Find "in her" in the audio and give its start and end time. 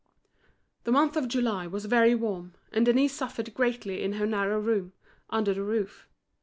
4.01-4.25